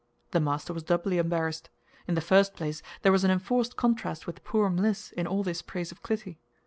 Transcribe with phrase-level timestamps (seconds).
[0.31, 1.69] The master was doubly embarrassed.
[2.07, 5.61] In the first place, there was an enforced contrast with poor Mliss in all this
[5.61, 6.39] praise of Clytie.